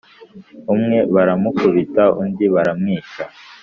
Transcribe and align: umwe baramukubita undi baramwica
umwe 0.73 0.97
baramukubita 1.13 2.03
undi 2.21 2.45
baramwica 2.53 3.23